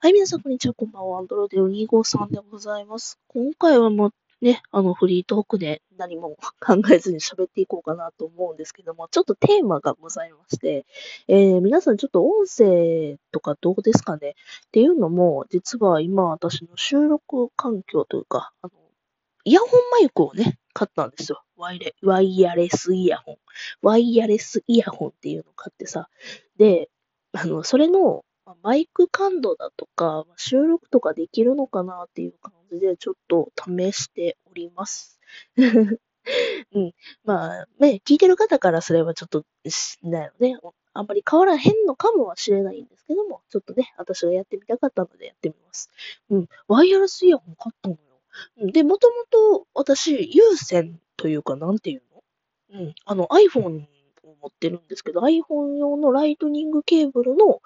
[0.00, 0.74] はい、皆さん、こんにちは。
[0.74, 1.18] こんばんは。
[1.18, 3.18] アンドロデオ253でございます。
[3.26, 10.86] 今回はもうね、あの、フリートークで何も考えずに喋っていこうかなと思うんですけども、ちょっとテーマがございまして、
[11.26, 14.36] えー、皆さんちょっと音声とかどうですかね？
[14.68, 18.72] っていうのも、実は今私の収録環境というか、あの、
[19.42, 21.42] イヤホンマイクをね、買ったんですよ。
[21.56, 23.36] ワイレワイヤレスイヤホン。
[23.82, 26.08] ワイヤレスイヤホンっていうのを買ってさ。
[26.56, 26.88] で、
[27.32, 35.20] あの、それの、まマイク感度だとか、収録とかできるのかなっていう感じで、ちょっと試しております。
[36.72, 36.94] うん。
[37.24, 39.44] まあ、ね、聞いてる方からすればちょっと、
[40.04, 40.58] だよね。
[40.94, 45.90] あんまり変わらへんのかもしれないんですけども、ちょっとね、私がやってみたかったのでやってみます。
[46.30, 46.48] うん。
[46.66, 48.00] ワイヤレスイヤホン買ったのよ。
[48.58, 52.02] うんで、もともと私、有線というか、なんていう
[52.72, 52.80] の？
[52.80, 52.94] うん。
[53.04, 53.86] あの iPhone
[54.24, 57.60] を持ってるんですけど、iPhone 用のライトニングケーブルの、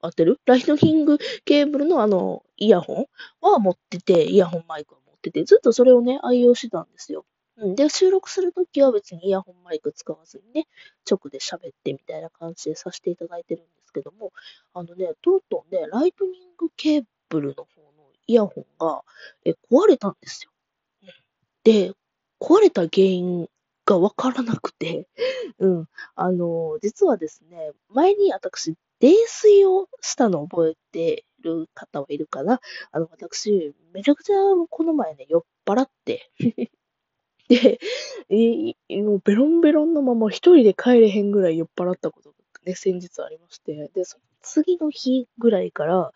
[0.00, 0.40] 合ってる？
[0.46, 3.06] ライトニングケーブルのあの、イヤホン
[3.40, 7.24] は持ってて、イヤホンマイクは持ってて、ずっとそれをね、愛用してたんですよ。
[7.56, 7.74] うん。
[7.74, 10.66] で、収録するときは別にイヤホンマイク使わずにね、
[11.08, 14.32] 直で喋ってみたいな感じでさせていただいてるんですけども、
[14.72, 19.02] あのね、とうとうね、ライトニングケーブルの方のイヤホンが、
[19.44, 20.50] え、壊れたんですよ。
[21.64, 21.92] で、
[22.40, 23.48] 壊れた原因
[23.84, 25.06] がわからなくて、
[25.58, 25.88] うん。
[26.14, 32.60] あの、実はですね、前に私、泥酔をしたのを覚えてる方はいるかな？
[32.92, 34.36] あの、私、めちゃくちゃ
[34.68, 36.30] この前ね、酔っ払って、
[37.48, 37.80] で、
[38.28, 46.12] えーもうベロンベロンのまま一人で帰れへんぐらい酔っ払ったことがね、先日ありまして、で、その次の日ぐらいから、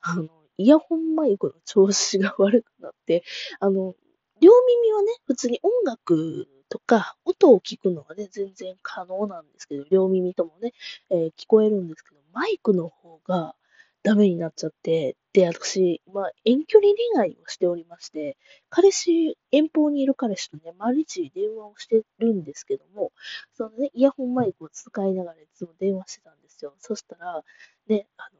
[0.00, 0.28] あの、
[0.58, 3.22] イヤホンマイクの調子が悪くなって、
[3.60, 3.94] あの、
[4.40, 10.72] 両耳はね、普通に音楽とか音を聞くのはね、全然可能なんですけど、両耳ともね、
[11.10, 13.56] えー聞こえるんですけど、マイクの方が
[14.04, 18.36] ダメになっちゃって、で、私、まあ、遠距離恋愛をしておりまして、
[18.70, 23.10] 彼氏、遠方にいる彼氏とね、毎日電話をしてるんですけども、
[23.54, 26.74] そのね、イヤホンマイクを使いながらいつも電話してたんですよ。
[26.78, 27.42] そしたら、
[27.88, 28.38] ね、あの、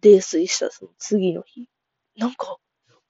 [0.00, 1.68] 泥酔したその次の日、
[2.16, 2.58] なんか、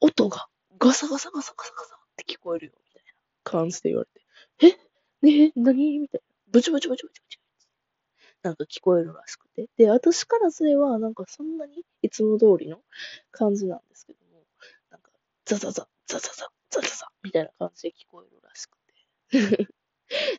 [0.00, 3.12] 音がガサガサガサガサガサって聞こえるよ、みたいな
[3.44, 4.06] 感じで言わ
[4.60, 4.74] れて、
[5.22, 5.26] え？
[5.26, 5.98] ねえ、何？
[5.98, 6.34] みたいな。
[6.50, 7.39] ブチブチブチブチブチ。
[8.42, 9.68] なんか聞こえるらしくて。
[9.76, 12.80] で、私からすれば、なんかそんなにいつも通りの
[13.30, 14.42] 感じなんですけども、
[14.90, 15.10] なんか、
[15.44, 18.94] ザザザ、ザザザ、ザザザ、みたいな感じで聞こえるらしくて。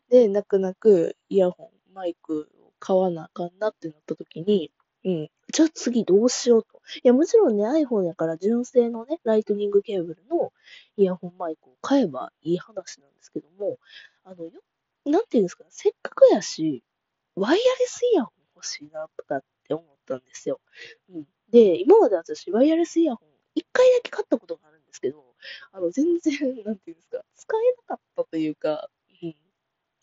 [0.10, 4.72] で、泣く泣くイヤホン、マイクを買わなあかんなってなった時に、
[5.04, 5.32] うん。
[5.52, 6.82] じゃあ次どうしようと。
[7.04, 10.54] いや、もちろんね、iPhone やから純正のね、ライトニングケーブルの
[10.98, 13.78] イヤホンマイクを買えばいい話なんですけども、
[14.24, 14.52] あの、よ、
[15.06, 16.84] なんていうんですか、せっかくやし、
[17.36, 20.60] ワイヤレスイヤホン欲しいなとかって思ったんですよ。
[21.14, 21.26] うん。
[21.52, 25.24] で、今まで私、ワイヤレスイヤホン、一回だけ買ったことがあるんですけど、
[25.72, 28.90] あの、全然、なんていうんですか、使えなかったというか、
[29.24, 29.36] うん。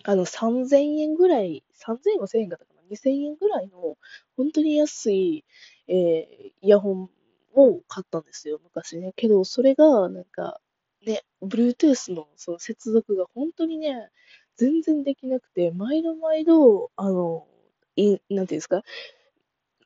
[0.04, 3.96] あの、3000円ぐらい、3000円は1000円かったかな ?2000 円ぐらいの、
[4.36, 5.44] 本当に安い、
[5.88, 7.10] えーイヤホン
[7.54, 9.12] を買ったんですよ、昔ね。
[9.16, 10.60] けど、それが、なんか、
[11.06, 14.10] ね、Bluetooth のその接続が本当にね、
[14.58, 17.46] 全然できなくて、毎度毎度、あの、
[17.96, 18.82] い、なんていうんですか、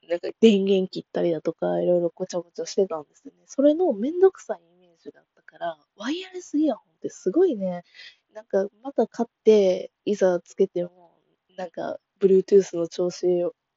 [0.09, 3.44] なんか電源切ったりだとか、いろいろごちゃごちゃしてたんですよね。
[3.47, 7.84] それのめんどくさいイメージがあったから、ワイヤレスイヤホンってすごいね、
[8.34, 11.12] なんかまた買って、いざつけても、
[11.56, 13.27] なんか Bluetooth の調子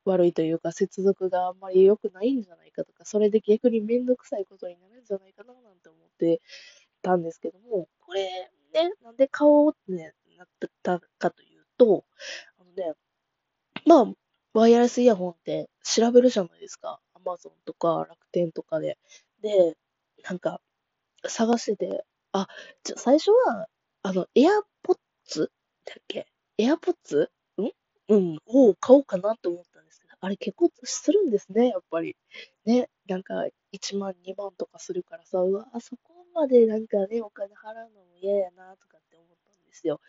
[0.06, 6.42] 悪いというか、接続があんまり良くないんじゃないかとか、それで逆にめんどくさいことになるんじゃないかななんて思って
[7.02, 10.48] たんですけども、これね、なんで買おうって、ね、なっ
[10.84, 12.06] たかというと、
[12.60, 12.94] あのね、
[13.86, 14.14] まあ、
[14.54, 17.00] ワイヤレスイヤホンって調べるじゃないですか。
[17.16, 18.98] Amazon とか楽天とかで。
[19.42, 19.78] で、
[20.24, 20.62] なんか、
[21.28, 22.48] 探してて、あ、
[22.84, 23.68] ちょ最初は、
[24.04, 25.48] あの、AirPods
[25.86, 26.28] だっけ
[26.60, 27.30] ?AirPods?
[27.62, 27.72] ん？
[28.10, 32.16] うん、を買おうかなと思ったんですけど、あれ結構するんですね、やっぱり。
[32.66, 38.95] ね、なんか、1万、2万とかするからさ、うわ、そこまでなんかね、お金払うのも嫌やな、とか
[39.76, 40.00] ですよ。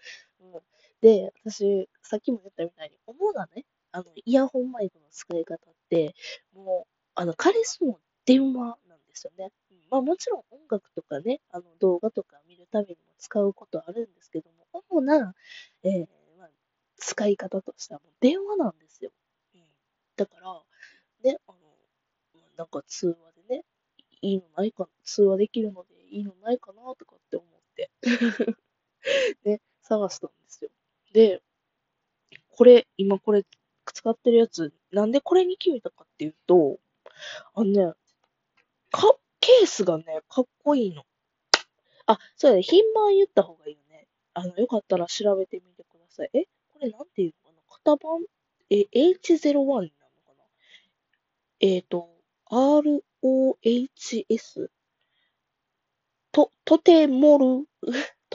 [0.40, 0.60] うん。
[1.00, 6.14] で、私、さっきも言ったみたいに、主なね、あの、イヤホンマイクの使い方って、
[6.54, 9.50] もう、あの、彼氏も電話なんですよね。
[9.70, 15.32] うんまあもちろん音楽とかね、あの動画とか見るためにも使うことあるんですけども、主な、
[15.84, 16.50] えーまあ、
[16.96, 19.10] 使い方としてはもう電話なんですよ。
[19.54, 19.60] うん、
[20.16, 20.60] だから、
[21.22, 21.58] ね、あの、
[22.56, 23.14] なんか通話
[23.48, 23.64] でね、
[24.22, 27.90] いいのないか、通話できるのでいいのないかなとかって思って、
[29.44, 30.70] ね、探したんですよ。
[31.12, 31.43] で、
[32.50, 33.44] これ、今これ
[33.93, 36.79] 使ってるやつ、なんでこれに決めたかっていうと、
[37.55, 37.93] あのね、
[38.91, 41.05] か、ケースがね、かっこいいの。
[42.06, 42.62] あ、そうだね。
[42.62, 44.06] 品番言った方がいいよね。
[44.35, 46.31] あの、よかったら調べてみてください。
[46.35, 47.62] えこれなんていうのかな？
[47.94, 48.25] 型番？
[48.70, 49.88] え、H01 になのかな？
[51.61, 52.11] えっ、ー、と、
[52.50, 53.02] ROHS
[56.32, 57.67] と、とてもる、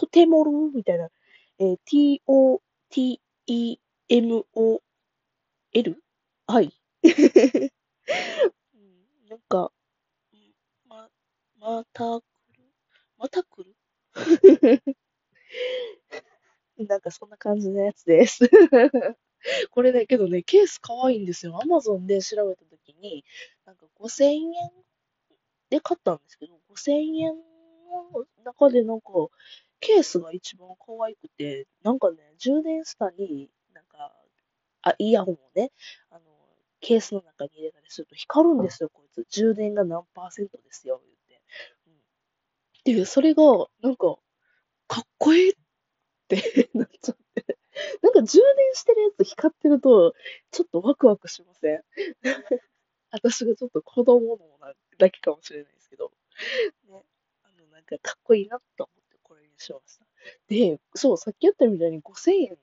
[0.02, 1.10] とてもるみたいな。
[1.60, 2.44] えー、T-O-T-E-M-O-L?
[6.48, 6.74] はい。
[9.30, 9.72] なんか、
[10.88, 11.08] ま、
[11.60, 12.24] また来
[12.58, 12.64] る？
[13.20, 13.76] また来る？
[16.88, 18.50] なんかそんな感じのやつです
[19.70, 21.62] これね、けどね、ケース可愛いんですよ。
[21.62, 23.24] アマゾンで調べたときに、
[23.66, 24.52] なんか5000円
[25.70, 27.36] で買ったんですけど、5000円
[28.14, 29.12] の中でなんか、
[29.82, 34.14] ケースが一番可愛くて、なんかね、充電したり、なんか、
[34.84, 35.72] あ、イヤホンをね、
[36.12, 36.26] あの、
[36.82, 39.26] ケースの中に入れたりすると光るんですよ、こいつ。
[39.30, 41.44] 充電が何パーセントですよ、言って。
[41.88, 43.44] うん、で、それが、
[43.82, 44.18] なんか、
[44.88, 45.54] かっこいいっ
[46.30, 46.38] て
[46.76, 47.58] なっちゃって。
[48.04, 50.14] なんか充電してるやつ光ってると、
[50.52, 51.84] ちょっとワクワクしません？
[53.12, 54.60] 私がちょっと子供の
[54.98, 56.12] だけかもしれないですけど。
[56.88, 57.04] ね。
[57.44, 59.01] あの、なんかかっこいいなと思
[59.62, 60.06] しました。
[60.48, 62.58] で、そう、さっき言ったみたいに5000円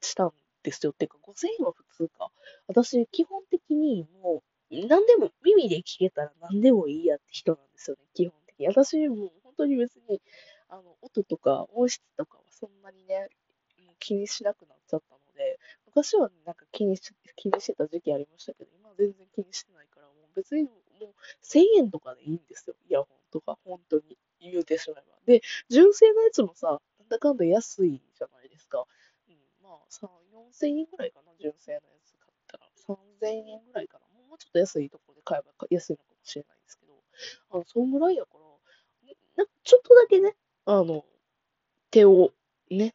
[0.00, 0.32] したん
[0.62, 0.92] ですよ。
[0.92, 2.30] ってか、5000円は普通か。
[2.66, 8.66] 私、基本的にもう、何でも、耳で聞けたら何でもいいやって人なんですよね、基本的に。
[8.68, 10.20] 私、もう本当に別に、
[10.68, 13.28] あの、音とか音質とかはそんなにね、
[13.86, 25.13] もう気にしなくなっちゃったので、昔は、なんか気にし気にしてた時期ありましたけど、今は全然気にしてないから、もう別にもう1000円とかでいいんですよ、イヤホンとか、本当に言うてしまえば。
[25.26, 28.84] で、純正のやつもさ、なんだかんだ安いじゃないですか。
[29.28, 32.66] うん、まあ、さ、4000円ぐらいかな、純正のやつ買ったら。
[33.20, 34.06] 3000円ぐらいかな。
[34.28, 36.94] もうちょっと安いところで買えば安いのかもしれないですけど、
[37.50, 38.44] あの、そんぐらいやから、
[39.36, 40.34] なちょっとだけね、
[40.64, 41.04] あの、
[41.90, 42.32] 手を
[42.70, 42.94] ね、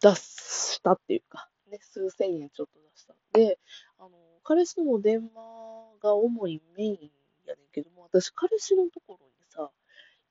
[0.00, 3.16] 出したっていうか、ね、数千円ちょっと出したん。
[3.32, 3.58] で、
[3.98, 4.10] あの、
[4.44, 7.10] 彼氏の電話が主にメイン
[7.46, 9.70] やねんけども、私、彼氏のところにさ、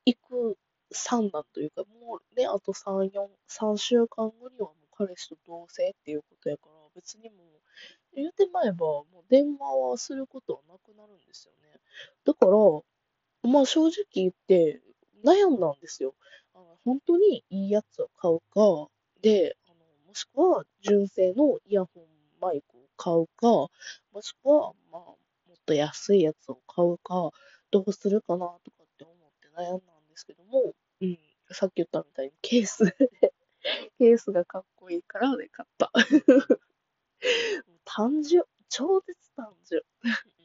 [0.06, 0.58] 行く
[0.92, 7.48] 算段というか、もうね、あと3、4、3週間後にはもう彼氏と同棲っていうことやから、別にもう、
[8.16, 11.80] 言ってまえば、もう電話はすることはなくなるんですよね。
[12.26, 12.52] だから、
[13.50, 14.82] まあ正直言って
[15.24, 16.16] 悩んだんですよ。
[16.54, 18.90] あの本当にいいやつを買うか、
[19.22, 19.76] で、あの
[20.08, 22.04] もしくは純正のイヤホン
[22.42, 23.70] マイクを買うか、も
[24.22, 25.18] しくは、まあ、も
[25.54, 27.32] っと安いやつを買うか、
[27.72, 31.20] どうするかなとかって思って悩んだですけども、うん、
[31.52, 32.96] さっき言ったみたいにケースで
[34.00, 35.92] ケースがかっこいいからで買った。
[37.86, 39.84] 単純、超絶単純。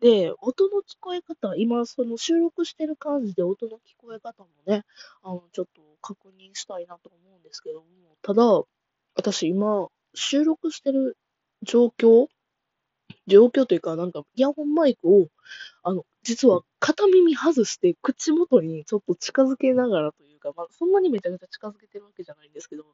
[0.00, 4.84] で、音の聞こえ方、今、その収録してる感じで音の聞こえ方もね、
[5.22, 7.86] あの、ちょっと確認したいなと思うんですけども、
[8.22, 8.42] ただ、
[9.14, 11.16] 私今、収録してる
[11.62, 12.28] 状況
[13.26, 15.28] 状況というか、なんか、イヤホンマイクを、
[15.82, 22.84] あの、実は片耳外して口元にちょっと近づけながらというか、まあ、そんなにめちゃくちゃ近づけてるわけじゃないんですけど、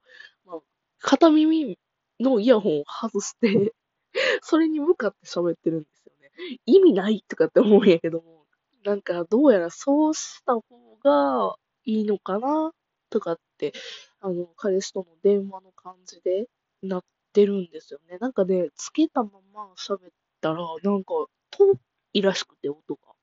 [0.47, 0.59] まあ、
[1.01, 1.79] 片耳
[2.21, 3.75] のイヤホンを外して
[4.43, 6.31] それに向かって喋ってるんですよね。
[6.67, 8.47] 意味ないとかって思うんやけども、
[8.85, 10.63] なんかどうやらそうした方
[11.03, 12.73] がいいのかな
[13.11, 13.73] とかって、
[14.21, 16.49] あの、彼氏との電話の感じで
[16.83, 18.19] なってるんですよね。
[18.19, 20.11] なんかね、つけたまま喋っ
[20.41, 21.15] たら、なんか
[21.51, 21.75] 遠
[22.13, 23.14] いらしくて、音が。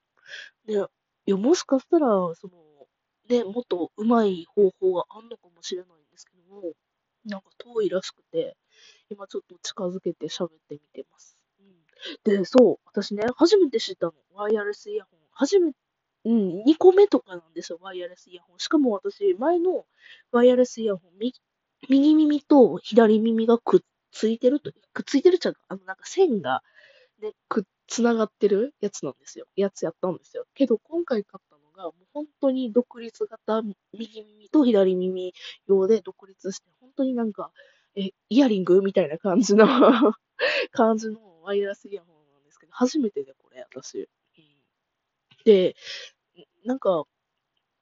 [0.66, 2.54] で、いや、もしかしたら、その、
[3.30, 6.74] ね、もっと上手い方法があんのかもしれないんですけども、
[7.26, 8.58] なんか遠いらしくて、
[9.10, 11.38] 今ちょっと近づけて喋ってみてます。
[11.60, 14.14] うん、で、そう、私ね、初めて知ったの。
[14.34, 15.20] ワイヤレスイヤホン。
[15.32, 15.72] 初め、
[16.26, 18.60] うん、2個目とかなんですよ、ワイヤレスイヤホン。
[18.60, 19.86] しかも私、前の
[20.32, 21.40] ワイヤレスイヤホン、右
[21.90, 23.80] 右耳と左耳がくっ
[24.12, 26.64] ついてると、くっついてるっちゃうあの、なんか線が、
[27.22, 29.46] ね、くっつながってるやつなんですよ。
[29.58, 30.46] やつやったんですよ。
[30.56, 35.34] けど、今回買ったのが、もう本当に独立型、右耳と左耳
[35.68, 37.52] 用で独立して、本当になんか、
[37.96, 39.66] え、イヤリングみたいな感じの
[40.72, 44.08] 感じのワイヤレスイヤホンなんですけど、初めてで、これ、私。
[44.38, 44.46] うん、
[45.44, 45.76] で、
[46.64, 47.04] なんか、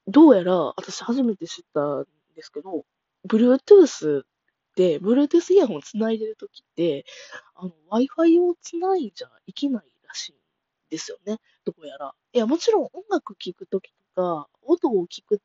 [0.08, 2.84] どうやら、私初めて知ったんですけど、
[3.28, 4.24] Bluetooth
[4.76, 7.06] で、Bluetooth イヤホン繋いでるときって、
[7.54, 10.36] あの、Wi-Fi を繋いじゃいけないらしいん
[10.90, 11.38] ですよね。
[11.66, 12.14] どうやら。
[12.34, 15.42] いや、もちろん音楽聴くときとか、音を聴く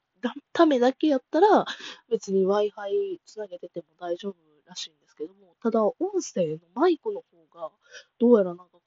[0.52, 1.66] ためだけやったら、
[2.08, 7.70] 別に Wi-Fi つなげてても大丈夫らしいんですけども、ただ、音声のマイクの方が、
[8.18, 8.78] どうやらなんか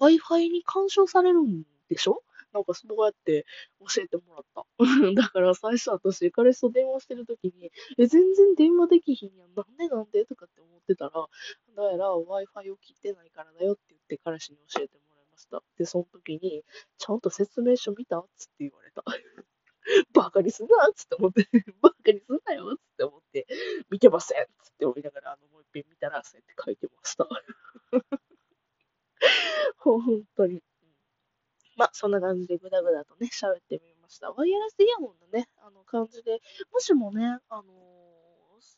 [0.00, 2.22] Wi-Fi に干渉されるんでしょ
[2.58, 3.46] なんかそうやって
[3.80, 4.66] 教えてもらった。
[5.14, 9.54] だから最初私、彼氏と電話してる時に、え、全然電話できひんやん。
[9.54, 11.28] なんでなんでとかって思ってたら、だか
[11.96, 15.62] ら Wi-Fi を切ってないからだよって言って彼氏に教えてもらいました。
[15.76, 16.64] で、その時に、
[16.98, 19.04] ちゃんと説明書見たっつって言われた。
[20.12, 21.48] バカにすんなっつって思って、
[21.80, 23.46] バカにすんなよっつって思って、
[23.90, 27.28] 見てませんっつって思いながら、あの、もう一遍見たら、そうやって書いてました。
[29.76, 30.62] 本当に。
[31.78, 34.32] まあ、そんな感じでぐだぐだとね、喋ってみました。
[34.32, 36.40] ワイヤレスイヤホンのね、あの感じで、
[36.72, 37.64] もしもね、あのー、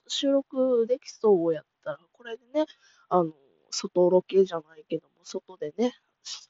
[0.07, 2.66] 収録できそうやったら、これでね、
[3.09, 3.33] あのー、
[3.71, 5.95] 外ロケじゃないけども、外でね、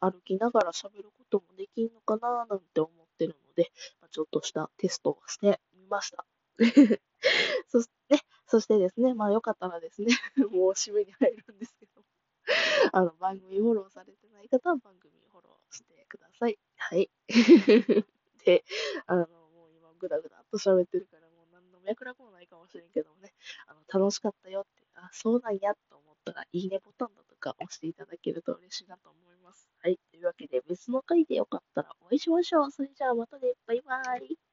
[0.01, 6.27] 歩きながら喋ることもできんのかななんて思ってるので、まあ、ちょっとしたテストをしてみました。
[7.69, 10.09] そして、ね、そしてですね、まあよかったらですね、
[10.51, 12.03] もう締めに入るんですけど、
[12.93, 16.59] あの、番組フォローされてない方は番組フォローしてください。
[16.77, 17.11] はい。
[18.45, 18.65] で、
[19.07, 23.33] あの、もう今ぐだぐだっと喋ってるから、もう何の脈絡もないかもしれんけどもね、
[23.67, 29.69] あの、楽しかったよって、あ、そうなんやと思ったら、いいねボタンだとか押していただけると嬉しいなと思います。
[29.83, 29.99] はい。
[30.11, 32.71] というわけで、別の回でよかったらお会いしましょう。
[32.71, 33.55] それじゃあまたね。
[33.67, 34.50] バイバイ。